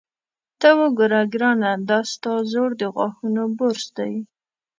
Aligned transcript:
ته 0.59 0.69
وګوره 0.79 1.21
ګرانه، 1.33 1.71
دا 1.89 1.99
ستا 2.11 2.33
زوړ 2.51 2.69
د 2.81 2.83
غاښونو 2.95 3.43
برس 3.59 3.85
دی. 3.97 4.13